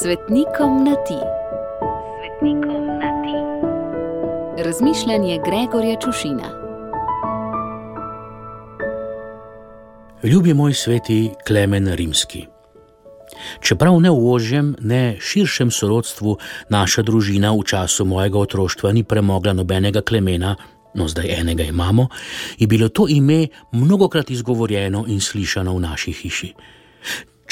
[0.00, 1.20] Svetnikom na ti.
[2.16, 3.36] Svetnikom na ti.
[4.64, 6.48] Razmišljanje Gregorja Čušina.
[10.22, 12.46] Ljubi moj sveti Klemen Rimski.
[13.60, 16.38] Čeprav ne v ožjem, ne širšem sorodstvu
[16.68, 20.56] naša družina v času mojega otroštva ni premogla nobenega Klemena,
[20.94, 22.08] no zdaj enega imamo,
[22.58, 26.54] je bilo to ime mnogokrat izgovorjeno in slišano v naši hiši.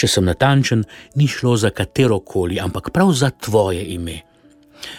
[0.01, 0.87] Če sem natančen,
[1.21, 4.21] ni šlo za katero koli, ampak prav za tvoje ime.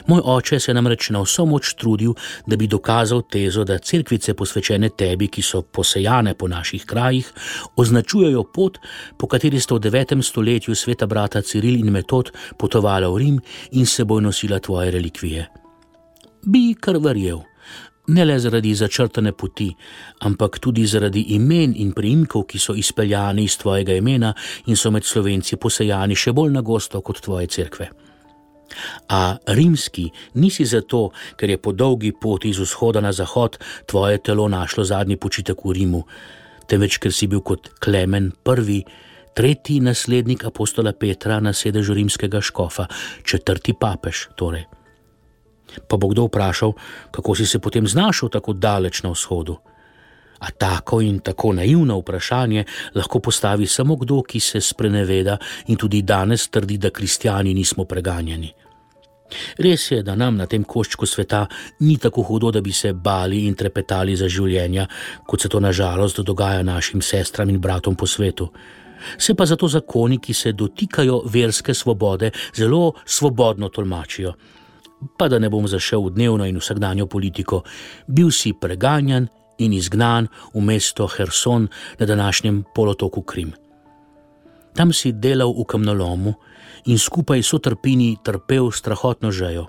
[0.05, 2.13] Moj oče se namreč na vso moč trudil,
[2.45, 7.31] da bi dokazal tezo, da cerkvice posvečene tebi, ki so posejane po naših krajih,
[7.81, 8.77] označujejo pot,
[9.17, 10.21] po kateri sta v 9.
[10.21, 12.29] stoletju sveta brata Ciril in Metod
[12.61, 15.47] potovala v Rim in seboj nosila tvoje relikvije.
[16.45, 17.41] Bi kar verjel
[18.07, 19.69] ne le zaradi začrtane poti,
[20.19, 24.33] ampak tudi zaradi imen in priimkov, ki so izpeljani iz tvojega imena
[24.65, 27.89] in so med slovenci posejani še bolj na gosto kot tvoje cerkve.
[29.09, 34.47] A rimski nisi zato, ker je po dolgi poti iz vzhoda na zahod tvoje telo
[34.47, 36.03] našlo zadnji počitek v Rimu,
[36.67, 38.81] temveč ker si bil kot Klemen prvi,
[39.35, 42.87] tretji naslednik apostola Petra na sedežu rimskega škofa,
[43.23, 44.80] četrti papež torej.
[45.91, 46.71] Pa bo kdo vprašal,
[47.11, 49.57] kako si se potem znašel tako daleč na vzhodu?
[50.39, 52.63] A tako in tako naivno vprašanje
[52.95, 58.53] lahko postavi samo kdo, ki se spreneveda in tudi danes trdi, da kristijani nismo preganjeni.
[59.57, 61.45] Res je, da nam na tem koščku sveta
[61.79, 64.87] ni tako hudo, da bi se bali in trepetali za življenja,
[65.27, 68.47] kot se to nažalost dogaja našim sestram in bratom po svetu.
[69.17, 74.33] Se pa zato zakoni, ki se dotikajo verske svobode, zelo svobodno tolmačijo
[75.17, 77.63] pa da ne bom zašel v dnevno in vsakdanjo politiko,
[78.07, 81.67] bil si preganjan in izgnan v mesto Herson
[81.99, 83.53] na današnjem polotoku Krim.
[84.73, 86.33] Tam si delal v kamnolomu
[86.85, 89.67] in skupaj so trpini trpel strahotno žejo.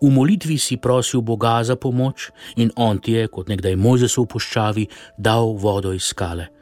[0.00, 4.28] V molitvi si prosil Boga za pomoč in on ti je, kot nekdaj Mojzes v
[4.28, 4.84] puščavi,
[5.16, 6.52] dal vodo iz skale.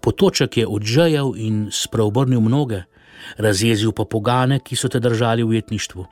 [0.00, 2.84] Potoček je odžejal in spreobrnil mnoge,
[3.36, 6.06] razjezil pa pogane, ki so te držali v jetništvu.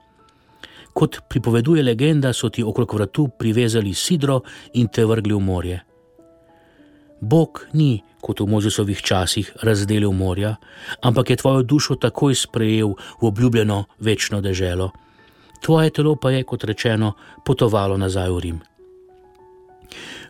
[0.93, 4.43] Kot pripoveduje legenda, so ti okrog vratu privezali sidro
[4.75, 5.81] in te vrgli v morje.
[7.21, 10.57] Bog ni, kot v Mozesovih časih, razdelil morja,
[11.03, 14.91] ampak je tvojo dušo takoj sprejel v obljubljeno večno deželo.
[15.63, 17.15] Tvoje telo pa je, kot rečeno,
[17.47, 18.61] potovalo nazaj v Rim.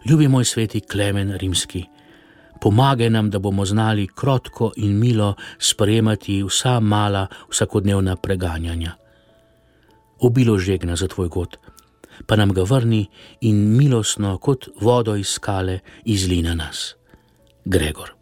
[0.05, 1.85] Ljubi moj sveti Klemen Rimski,
[2.61, 9.02] pomagaj nam, da bomo znali krotko in milo sprejemati vsa mala vsakodnevna preganjanja
[10.23, 11.59] obilo žegna za tvoj god,
[12.27, 13.07] pa nam ga vrni
[13.41, 16.95] in milostno kot vodo iz skale izli na nas.
[17.65, 18.22] Gregor.